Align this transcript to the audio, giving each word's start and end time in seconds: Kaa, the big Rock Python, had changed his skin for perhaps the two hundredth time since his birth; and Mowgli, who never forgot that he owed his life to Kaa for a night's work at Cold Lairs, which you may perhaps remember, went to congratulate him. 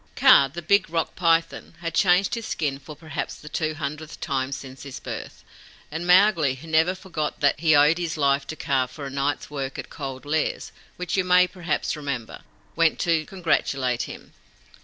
Kaa, 0.15 0.47
the 0.47 0.63
big 0.63 0.89
Rock 0.89 1.15
Python, 1.15 1.75
had 1.81 1.93
changed 1.93 2.33
his 2.33 2.47
skin 2.47 2.79
for 2.79 2.95
perhaps 2.95 3.35
the 3.35 3.47
two 3.47 3.75
hundredth 3.75 4.19
time 4.19 4.51
since 4.51 4.81
his 4.81 4.99
birth; 4.99 5.43
and 5.91 6.07
Mowgli, 6.07 6.55
who 6.55 6.67
never 6.67 6.95
forgot 6.95 7.39
that 7.41 7.59
he 7.59 7.75
owed 7.75 7.99
his 7.99 8.17
life 8.17 8.47
to 8.47 8.55
Kaa 8.55 8.87
for 8.87 9.05
a 9.05 9.11
night's 9.11 9.51
work 9.51 9.77
at 9.77 9.91
Cold 9.91 10.25
Lairs, 10.25 10.71
which 10.97 11.17
you 11.17 11.23
may 11.23 11.45
perhaps 11.45 11.95
remember, 11.95 12.41
went 12.75 12.97
to 13.01 13.27
congratulate 13.27 14.09
him. 14.09 14.33